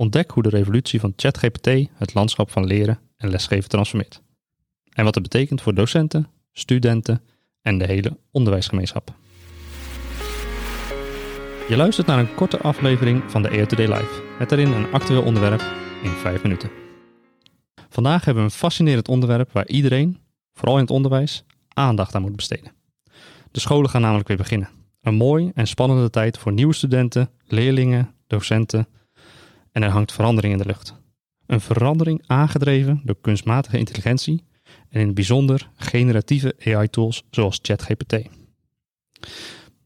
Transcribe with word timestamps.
Ontdek 0.00 0.30
hoe 0.30 0.42
de 0.42 0.48
revolutie 0.48 1.00
van 1.00 1.12
ChatGPT 1.16 1.66
het 1.94 2.14
landschap 2.14 2.50
van 2.50 2.66
leren 2.66 2.98
en 3.16 3.30
lesgeven 3.30 3.68
transformeert. 3.68 4.22
En 4.92 5.04
wat 5.04 5.14
het 5.14 5.22
betekent 5.22 5.62
voor 5.62 5.74
docenten, 5.74 6.28
studenten 6.52 7.22
en 7.62 7.78
de 7.78 7.86
hele 7.86 8.18
onderwijsgemeenschap. 8.30 9.14
Je 11.68 11.76
luistert 11.76 12.06
naar 12.06 12.18
een 12.18 12.34
korte 12.34 12.58
aflevering 12.58 13.30
van 13.30 13.42
de 13.42 13.66
Today 13.66 13.86
Live, 13.86 14.22
met 14.38 14.48
daarin 14.48 14.72
een 14.72 14.92
actueel 14.92 15.22
onderwerp 15.22 15.62
in 16.02 16.10
5 16.10 16.42
minuten. 16.42 16.70
Vandaag 17.88 18.24
hebben 18.24 18.42
we 18.44 18.50
een 18.50 18.56
fascinerend 18.56 19.08
onderwerp 19.08 19.52
waar 19.52 19.66
iedereen, 19.66 20.18
vooral 20.52 20.76
in 20.76 20.82
het 20.82 20.90
onderwijs, 20.90 21.44
aandacht 21.68 22.14
aan 22.14 22.22
moet 22.22 22.36
besteden. 22.36 22.72
De 23.50 23.60
scholen 23.60 23.90
gaan 23.90 24.00
namelijk 24.00 24.28
weer 24.28 24.36
beginnen. 24.36 24.68
Een 25.00 25.14
mooi 25.14 25.50
en 25.54 25.66
spannende 25.66 26.10
tijd 26.10 26.38
voor 26.38 26.52
nieuwe 26.52 26.74
studenten, 26.74 27.30
leerlingen, 27.46 28.14
docenten 28.26 28.86
en 29.72 29.82
er 29.82 29.90
hangt 29.90 30.12
verandering 30.12 30.52
in 30.52 30.58
de 30.58 30.66
lucht. 30.66 30.94
Een 31.46 31.60
verandering 31.60 32.22
aangedreven 32.26 33.00
door 33.04 33.20
kunstmatige 33.20 33.78
intelligentie 33.78 34.44
en 34.88 35.00
in 35.00 35.06
het 35.06 35.14
bijzonder 35.14 35.70
generatieve 35.76 36.54
AI-tools 36.64 37.22
zoals 37.30 37.58
ChatGPT. 37.62 38.16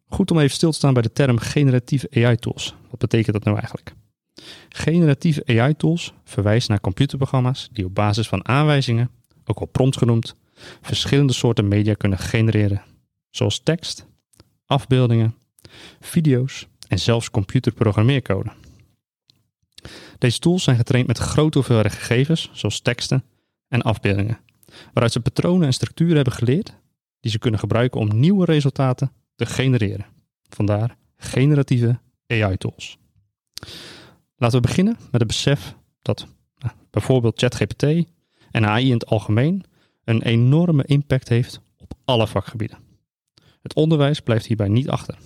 Goed 0.07 0.31
om 0.31 0.39
even 0.39 0.55
stil 0.55 0.71
te 0.71 0.77
staan 0.77 0.93
bij 0.93 1.03
de 1.03 1.13
term 1.13 1.39
generatieve 1.39 2.09
AI-tools. 2.11 2.75
Wat 2.91 2.99
betekent 2.99 3.33
dat 3.33 3.45
nou 3.45 3.57
eigenlijk? 3.57 3.95
Generatieve 4.69 5.43
AI-tools 5.47 6.13
verwijzen 6.25 6.71
naar 6.71 6.81
computerprogramma's 6.81 7.69
die 7.73 7.85
op 7.85 7.95
basis 7.95 8.29
van 8.29 8.49
aanwijzingen, 8.49 9.11
ook 9.45 9.59
al 9.59 9.67
prompt 9.67 9.97
genoemd, 9.97 10.35
verschillende 10.81 11.33
soorten 11.33 11.69
media 11.69 11.95
kunnen 11.95 12.19
genereren, 12.19 12.83
zoals 13.31 13.61
tekst, 13.63 14.07
afbeeldingen, 14.67 15.35
video's 16.01 16.67
en 16.89 16.99
zelfs 16.99 17.31
computerprogrammeercode. 17.31 18.53
Deze 20.25 20.39
tools 20.39 20.63
zijn 20.63 20.77
getraind 20.77 21.07
met 21.07 21.19
grote 21.19 21.59
hoeveelheden 21.59 21.91
gegevens, 21.91 22.51
zoals 22.53 22.81
teksten 22.81 23.25
en 23.69 23.83
afbeeldingen, 23.83 24.39
waaruit 24.93 25.13
ze 25.13 25.21
patronen 25.21 25.67
en 25.67 25.73
structuren 25.73 26.15
hebben 26.15 26.33
geleerd 26.33 26.75
die 27.21 27.31
ze 27.31 27.39
kunnen 27.39 27.61
gebruiken 27.61 28.01
om 28.01 28.19
nieuwe 28.21 28.45
resultaten 28.45 29.13
te 29.35 29.47
genereren. 29.47 30.07
Vandaar 30.49 30.97
generatieve 31.17 31.99
AI-tools. 32.27 32.99
Laten 34.37 34.61
we 34.61 34.67
beginnen 34.67 34.97
met 35.11 35.21
het 35.21 35.27
besef 35.27 35.75
dat 36.03 36.27
nou, 36.59 36.75
bijvoorbeeld 36.91 37.39
ChatGPT 37.39 37.83
en 38.51 38.67
AI 38.67 38.87
in 38.87 38.93
het 38.93 39.07
algemeen 39.07 39.65
een 40.05 40.23
enorme 40.23 40.85
impact 40.85 41.29
heeft 41.29 41.61
op 41.79 41.93
alle 42.05 42.27
vakgebieden. 42.27 42.79
Het 43.63 43.75
onderwijs 43.75 44.21
blijft 44.21 44.47
hierbij 44.47 44.69
niet 44.69 44.89
achter. 44.89 45.19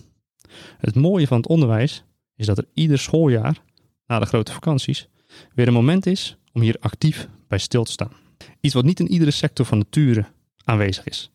Het 0.79 0.95
mooie 0.95 1.27
van 1.27 1.37
het 1.37 1.49
onderwijs 1.49 2.05
is 2.37 2.47
dat 2.47 2.59
er 2.59 2.69
ieder 2.75 2.99
schooljaar, 2.99 3.67
na 4.09 4.19
de 4.19 4.27
grote 4.27 4.53
vakanties, 4.53 5.09
weer 5.55 5.67
een 5.67 5.73
moment 5.73 6.07
is 6.07 6.37
om 6.53 6.61
hier 6.61 6.77
actief 6.81 7.29
bij 7.49 7.59
stil 7.59 7.85
te 7.85 7.93
staan. 7.93 8.13
Iets 8.61 8.75
wat 8.75 8.85
niet 8.85 9.01
in 9.01 9.11
iedere 9.11 9.31
sector 9.31 9.67
van 9.67 9.79
nature 9.79 10.27
aanwezig 10.65 11.05
is. 11.05 11.31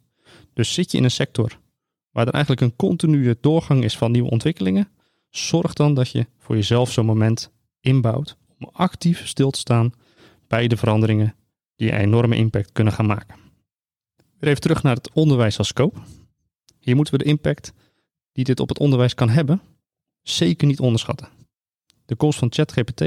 Dus 0.53 0.73
zit 0.73 0.91
je 0.91 0.97
in 0.97 1.03
een 1.03 1.11
sector 1.11 1.59
waar 2.11 2.27
er 2.27 2.33
eigenlijk 2.33 2.64
een 2.64 2.75
continue 2.75 3.37
doorgang 3.42 3.83
is 3.83 3.98
van 3.98 4.11
nieuwe 4.11 4.30
ontwikkelingen, 4.30 4.89
zorg 5.30 5.73
dan 5.73 5.93
dat 5.93 6.11
je 6.11 6.27
voor 6.37 6.55
jezelf 6.55 6.92
zo'n 6.92 7.05
moment 7.05 7.52
inbouwt 7.80 8.37
om 8.59 8.70
actief 8.71 9.27
stil 9.27 9.52
te 9.52 9.59
staan 9.59 9.93
bij 10.48 10.67
de 10.67 10.77
veranderingen 10.77 11.36
die 11.75 11.92
een 11.92 11.99
enorme 11.99 12.36
impact 12.36 12.71
kunnen 12.71 12.93
gaan 12.93 13.05
maken. 13.05 13.36
Weer 14.39 14.49
even 14.49 14.61
terug 14.61 14.83
naar 14.83 14.95
het 14.95 15.11
onderwijs 15.14 15.58
als 15.58 15.67
scope. 15.67 15.99
Hier 16.80 16.95
moeten 16.95 17.17
we 17.17 17.23
de 17.23 17.30
impact 17.30 17.73
die 18.31 18.43
dit 18.43 18.59
op 18.59 18.69
het 18.69 18.80
onderwijs 18.80 19.14
kan 19.14 19.30
hebben 19.30 19.61
zeker 20.21 20.67
niet 20.67 20.80
onderschatten. 20.80 21.42
De 22.05 22.15
komst 22.15 22.39
van 22.39 22.52
ChatGPT 22.52 23.03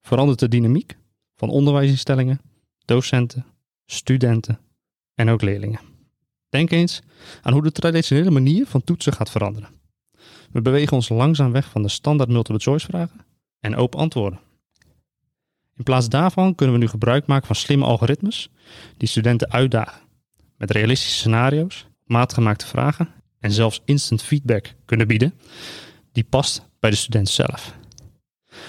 verandert 0.00 0.38
de 0.38 0.48
dynamiek 0.48 0.96
van 1.36 1.48
onderwijsinstellingen, 1.48 2.40
docenten, 2.84 3.46
studenten 3.86 4.58
en 5.14 5.28
ook 5.28 5.42
leerlingen. 5.42 5.80
Denk 6.48 6.70
eens 6.70 7.02
aan 7.42 7.52
hoe 7.52 7.62
de 7.62 7.72
traditionele 7.72 8.30
manier 8.30 8.66
van 8.66 8.84
toetsen 8.84 9.12
gaat 9.12 9.30
veranderen. 9.30 9.68
We 10.50 10.62
bewegen 10.62 10.96
ons 10.96 11.08
langzaam 11.08 11.52
weg 11.52 11.70
van 11.70 11.82
de 11.82 11.88
standaard 11.88 12.30
multiple 12.30 12.60
choice 12.60 12.86
vragen 12.86 13.20
en 13.60 13.76
open 13.76 13.98
antwoorden. 13.98 14.40
In 15.76 15.84
plaats 15.84 16.08
daarvan 16.08 16.54
kunnen 16.54 16.74
we 16.74 16.80
nu 16.82 16.88
gebruik 16.88 17.26
maken 17.26 17.46
van 17.46 17.56
slimme 17.56 17.84
algoritmes 17.84 18.50
die 18.96 19.08
studenten 19.08 19.50
uitdagen 19.50 20.00
met 20.56 20.70
realistische 20.70 21.18
scenario's, 21.18 21.86
maatgemaakte 22.04 22.66
vragen 22.66 23.08
en 23.38 23.52
zelfs 23.52 23.82
instant 23.84 24.22
feedback 24.22 24.74
kunnen 24.84 25.06
bieden 25.06 25.34
die 26.12 26.24
past 26.24 26.68
bij 26.80 26.90
de 26.90 26.96
student 26.96 27.28
zelf. 27.28 27.74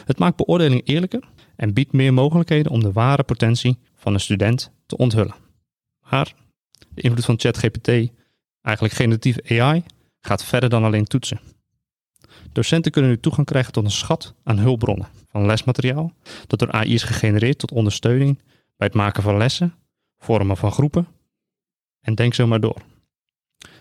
Het 0.06 0.20
maakt 0.20 0.36
beoordeling 0.36 0.82
eerlijker 0.88 1.24
en 1.56 1.74
biedt 1.74 1.92
meer 1.92 2.14
mogelijkheden 2.14 2.72
om 2.72 2.80
de 2.80 2.92
ware 2.92 3.24
potentie 3.24 3.78
van 3.96 4.14
een 4.14 4.20
student 4.20 4.72
te 4.86 4.98
onthullen. 4.98 5.36
Maar 6.10 6.34
de 6.94 7.02
invloed 7.02 7.26
van 7.26 7.40
ChatGPT, 7.40 7.88
eigenlijk 8.62 8.96
generatieve 8.96 9.62
AI, 9.62 9.84
gaat 10.20 10.44
verder 10.44 10.70
dan 10.70 10.84
alleen 10.84 11.06
toetsen. 11.06 11.40
Docenten 12.52 12.92
kunnen 12.92 13.12
nu 13.12 13.20
toegang 13.20 13.48
krijgen 13.48 13.72
tot 13.72 13.84
een 13.84 13.92
schat 13.92 14.34
aan 14.44 14.58
hulpbronnen 14.58 15.08
van 15.30 15.46
lesmateriaal 15.46 16.14
dat 16.48 16.60
door 16.60 16.72
AI 16.72 16.94
is 16.94 17.04
gegenereerd 17.04 17.60
tot 17.60 17.72
ondersteuning 17.72 18.38
bij 18.78 18.88
het 18.88 18.94
maken 18.94 19.24
van 19.24 19.38
lessen, 19.38 19.74
vormen 20.18 20.58
van 20.58 20.72
groepen 20.72 21.08
en 22.02 22.16
denk 22.16 22.34
zo 22.34 22.48
maar 22.48 22.60
door. 22.60 22.82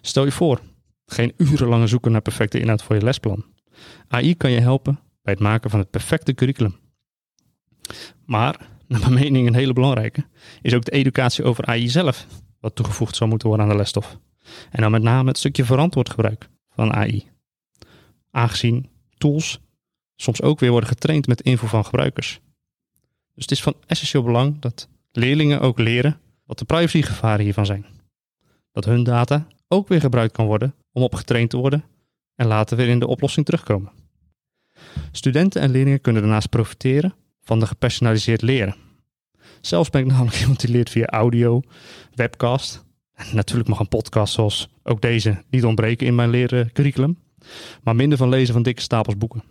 Stel 0.01 0.25
je 0.25 0.33
voor, 0.33 0.61
geen 1.07 1.35
urenlange 1.37 1.87
zoeken 1.87 2.13
naar 2.13 2.21
perfecte 2.21 2.61
inhoud 2.61 2.83
voor 2.83 2.97
je 2.97 3.03
lesplan. 3.03 3.45
AI 4.09 4.37
kan 4.37 4.51
je 4.51 4.61
helpen 4.61 4.99
bij 5.23 5.33
het 5.33 5.43
maken 5.43 5.71
van 5.71 5.79
het 5.79 5.91
perfecte 5.91 6.35
curriculum. 6.35 6.77
Maar, 8.25 8.69
naar 8.87 9.01
mijn 9.01 9.15
mening 9.15 9.47
een 9.47 9.55
hele 9.55 9.73
belangrijke, 9.73 10.27
is 10.63 10.75
ook 10.75 10.85
de 10.85 10.91
educatie 10.91 11.45
over 11.45 11.67
AI 11.67 11.89
zelf, 11.89 12.27
wat 12.61 12.75
toegevoegd 12.75 13.17
zou 13.17 13.31
moeten 13.31 13.49
worden 13.49 13.67
aan 13.67 13.73
de 13.73 13.79
lesstof. 13.79 14.19
En 14.71 14.83
dan 14.83 14.91
met 14.91 15.03
name 15.03 15.29
het 15.29 15.39
stukje 15.39 15.65
verantwoord 15.65 16.11
gebruik 16.11 16.49
van 16.69 16.93
AI 16.93 17.31
aangezien 18.31 18.91
tools 19.19 19.61
soms 20.17 20.43
ook 20.43 20.61
weer 20.61 20.71
worden 20.71 20.89
getraind 20.89 21.27
met 21.27 21.41
info 21.41 21.67
van 21.67 21.85
gebruikers. 21.85 22.41
Dus 23.35 23.43
het 23.43 23.51
is 23.51 23.63
van 23.63 23.75
essentieel 23.87 24.23
belang 24.23 24.59
dat 24.61 24.89
leerlingen 25.13 25.61
ook 25.61 25.79
leren 25.79 26.21
wat 26.45 26.59
de 26.59 26.65
privacygevaren 26.65 27.45
hiervan 27.45 27.67
zijn. 27.67 27.87
Dat 28.73 28.85
hun 28.85 29.05
data 29.05 29.47
ook 29.69 29.89
weer 29.89 30.01
gebruikt 30.01 30.33
kan 30.33 30.47
worden 30.47 30.75
om 30.93 31.03
op 31.03 31.15
getraind 31.15 31.51
te 31.51 31.57
worden 31.57 31.85
en 32.35 32.47
later 32.47 32.77
weer 32.77 32.89
in 32.89 32.99
de 32.99 33.07
oplossing 33.07 33.47
terugkomen. 33.47 34.02
Studenten 35.13 35.61
en 35.61 35.71
leerlingen 35.71 36.01
kunnen 36.01 36.23
daarnaast 36.23 36.49
profiteren 36.49 37.15
van 37.43 37.61
de 37.61 37.67
gepersonaliseerd 37.67 38.43
leren. 38.43 38.75
Zelfs 39.61 39.91
ben 39.91 40.01
ik 40.01 40.07
namelijk 40.07 40.41
iemand 40.41 40.61
die 40.61 40.71
leert 40.71 40.91
via 40.91 41.07
audio, 41.07 41.63
webcast. 42.15 42.85
En 43.15 43.27
natuurlijk 43.33 43.69
mag 43.69 43.79
een 43.79 43.89
podcast 43.89 44.35
zoals 44.35 44.69
ook 44.83 45.01
deze 45.01 45.43
niet 45.51 45.65
ontbreken 45.65 46.07
in 46.07 46.15
mijn 46.15 46.31
leren 46.31 46.73
curriculum 46.73 47.17
maar 47.83 47.97
minder 47.97 48.19
van 48.19 48.29
lezen 48.29 48.55
van 48.55 48.63
dikke 48.63 48.83
stapels 48.83 49.17
boeken. 49.17 49.43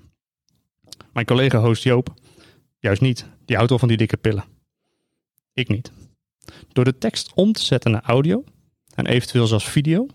Mijn 1.14 1.26
collega-host 1.26 1.84
Joop, 1.84 2.14
juist 2.80 3.02
niet, 3.02 3.26
die 3.46 3.56
houdt 3.56 3.72
al 3.72 3.80
van 3.80 3.88
die 3.88 3.98
dikke 3.98 4.18
pillen. 4.18 4.44
Ik 5.54 5.68
niet. 5.68 5.92
Door 6.74 6.86
de 6.86 6.98
tekst 6.98 7.32
om 7.34 7.52
te 7.52 7.64
zetten 7.64 7.92
naar 7.92 8.04
audio 8.04 8.44
en 8.96 9.06
eventueel 9.06 9.48
zelfs 9.48 9.70
video, 9.70 10.08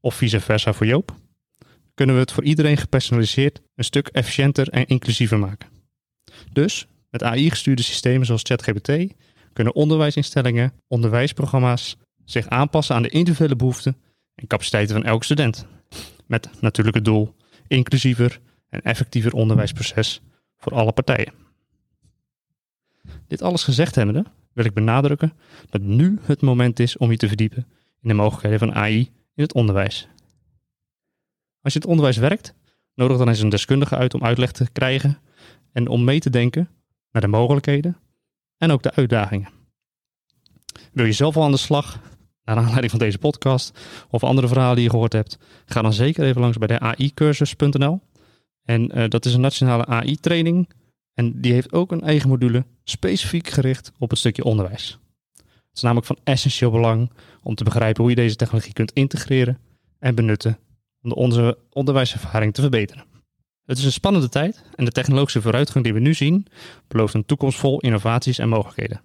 of 0.00 0.14
vice 0.14 0.40
versa 0.40 0.72
voor 0.72 0.86
Joop, 0.86 1.14
kunnen 1.94 2.14
we 2.14 2.20
het 2.20 2.32
voor 2.32 2.44
iedereen 2.44 2.76
gepersonaliseerd 2.76 3.60
een 3.74 3.84
stuk 3.84 4.08
efficiënter 4.08 4.68
en 4.68 4.86
inclusiever 4.86 5.38
maken. 5.38 5.68
Dus 6.52 6.86
met 7.10 7.22
AI-gestuurde 7.22 7.82
systemen 7.82 8.26
zoals 8.26 8.42
ChatGPT 8.42 9.14
kunnen 9.52 9.74
onderwijsinstellingen, 9.74 10.72
onderwijsprogramma's 10.88 11.96
zich 12.24 12.48
aanpassen 12.48 12.94
aan 12.94 13.02
de 13.02 13.08
individuele 13.08 13.56
behoeften 13.56 13.96
en 14.34 14.46
capaciteiten 14.46 14.94
van 14.94 15.04
elke 15.04 15.24
student. 15.24 15.66
Met 16.26 16.50
natuurlijk 16.60 16.96
het 16.96 17.04
doel 17.04 17.34
inclusiever 17.68 18.40
en 18.68 18.82
effectiever 18.82 19.32
onderwijsproces 19.32 20.20
voor 20.56 20.74
alle 20.74 20.92
partijen. 20.92 21.32
Dit 23.26 23.42
alles 23.42 23.64
gezegd 23.64 23.94
hebbende 23.94 24.24
wil 24.52 24.64
ik 24.64 24.74
benadrukken 24.74 25.32
dat 25.70 25.80
nu 25.80 26.18
het 26.22 26.42
moment 26.42 26.80
is 26.80 26.96
om 26.96 27.10
je 27.10 27.16
te 27.16 27.28
verdiepen 27.28 27.66
in 28.00 28.08
de 28.08 28.14
mogelijkheden 28.14 28.58
van 28.58 28.74
AI 28.74 29.10
in 29.34 29.42
het 29.42 29.54
onderwijs. 29.54 30.08
Als 31.64 31.72
je 31.72 31.78
het 31.78 31.88
onderwijs 31.88 32.16
werkt, 32.16 32.54
nodig 32.94 33.18
dan 33.18 33.28
eens 33.28 33.40
een 33.40 33.48
deskundige 33.48 33.96
uit 33.96 34.14
om 34.14 34.24
uitleg 34.24 34.52
te 34.52 34.70
krijgen 34.72 35.18
en 35.72 35.88
om 35.88 36.04
mee 36.04 36.20
te 36.20 36.30
denken 36.30 36.68
naar 37.10 37.22
de 37.22 37.28
mogelijkheden 37.28 37.96
en 38.58 38.70
ook 38.70 38.82
de 38.82 38.94
uitdagingen. 38.94 39.48
Wil 40.92 41.04
je 41.04 41.12
zelf 41.12 41.36
al 41.36 41.42
aan 41.42 41.50
de 41.50 41.56
slag, 41.56 42.00
naar 42.44 42.56
aanleiding 42.56 42.90
van 42.90 42.98
deze 42.98 43.18
podcast 43.18 43.78
of 44.10 44.24
andere 44.24 44.48
verhalen 44.48 44.74
die 44.74 44.84
je 44.84 44.90
gehoord 44.90 45.12
hebt, 45.12 45.38
ga 45.66 45.82
dan 45.82 45.92
zeker 45.92 46.24
even 46.24 46.40
langs 46.40 46.58
bij 46.58 46.68
de 46.68 46.78
AI-cursus.nl. 46.78 48.00
En 48.64 48.98
uh, 48.98 49.08
dat 49.08 49.24
is 49.24 49.34
een 49.34 49.40
nationale 49.40 49.86
AI-training 49.86 50.68
en 51.14 51.40
die 51.40 51.52
heeft 51.52 51.72
ook 51.72 51.92
een 51.92 52.02
eigen 52.02 52.28
module 52.28 52.64
specifiek 52.82 53.48
gericht 53.48 53.92
op 53.98 54.10
het 54.10 54.18
stukje 54.18 54.44
onderwijs. 54.44 54.98
Het 55.36 55.82
is 55.82 55.82
namelijk 55.82 56.06
van 56.06 56.18
essentieel 56.24 56.70
belang 56.70 57.10
om 57.42 57.54
te 57.54 57.64
begrijpen 57.64 58.02
hoe 58.02 58.10
je 58.10 58.16
deze 58.16 58.36
technologie 58.36 58.72
kunt 58.72 58.92
integreren 58.92 59.58
en 59.98 60.14
benutten 60.14 60.58
om 61.04 61.12
onze 61.12 61.58
onderwijservaring 61.70 62.54
te 62.54 62.60
verbeteren. 62.60 63.04
Het 63.66 63.78
is 63.78 63.84
een 63.84 63.92
spannende 63.92 64.28
tijd 64.28 64.64
en 64.74 64.84
de 64.84 64.90
technologische 64.90 65.42
vooruitgang 65.42 65.84
die 65.84 65.92
we 65.92 66.00
nu 66.00 66.14
zien 66.14 66.46
belooft 66.88 67.14
een 67.14 67.24
toekomst 67.24 67.58
vol 67.58 67.80
innovaties 67.80 68.38
en 68.38 68.48
mogelijkheden. 68.48 69.00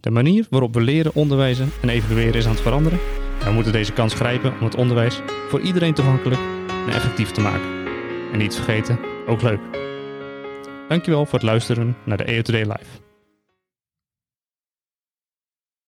De 0.00 0.10
manier 0.10 0.46
waarop 0.50 0.74
we 0.74 0.80
leren, 0.80 1.14
onderwijzen 1.14 1.70
en 1.82 1.88
evalueren 1.88 2.34
is 2.34 2.44
aan 2.44 2.52
het 2.52 2.60
veranderen. 2.60 2.98
En 3.40 3.46
we 3.46 3.52
moeten 3.52 3.72
deze 3.72 3.92
kans 3.92 4.14
grijpen 4.14 4.52
om 4.58 4.64
het 4.64 4.76
onderwijs 4.76 5.20
voor 5.48 5.60
iedereen 5.60 5.94
toegankelijk 5.94 6.40
en 6.68 6.92
effectief 6.92 7.30
te 7.30 7.40
maken. 7.40 7.86
En 8.32 8.38
niet 8.38 8.54
vergeten, 8.54 8.98
ook 9.26 9.42
leuk. 9.42 9.60
Dankjewel 10.88 11.24
voor 11.24 11.38
het 11.38 11.48
luisteren 11.48 11.96
naar 12.04 12.16
de 12.16 12.24
EO 12.24 12.42
Today 12.42 12.62
Live. 12.62 13.07